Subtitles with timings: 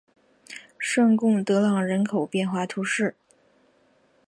[0.79, 3.15] 圣贡德朗人口变化图示